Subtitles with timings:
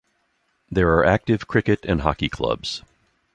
[0.71, 2.81] There are active cricket and hockey clubs.